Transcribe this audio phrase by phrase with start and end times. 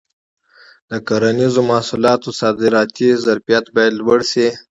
[0.89, 4.47] د کرنیزو محصولاتو صادراتي ظرفیت باید لوړ شي.